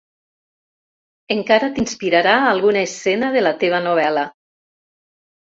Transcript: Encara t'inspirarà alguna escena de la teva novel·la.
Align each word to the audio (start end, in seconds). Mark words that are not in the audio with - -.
Encara 1.35 1.69
t'inspirarà 1.75 2.33
alguna 2.55 2.83
escena 2.87 3.31
de 3.37 3.45
la 3.45 3.53
teva 3.67 3.83
novel·la. 3.91 4.27